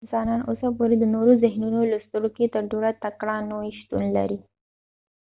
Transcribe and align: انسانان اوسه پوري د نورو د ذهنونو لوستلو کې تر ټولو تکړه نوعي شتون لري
انسانان 0.05 0.39
اوسه 0.49 0.67
پوري 0.77 0.95
د 0.99 1.03
نورو 1.13 1.31
د 1.35 1.39
ذهنونو 1.45 1.79
لوستلو 1.91 2.29
کې 2.35 2.51
تر 2.53 2.63
ټولو 2.71 2.89
تکړه 3.03 3.35
نوعي 3.51 3.71
شتون 3.79 4.03
لري 4.17 4.39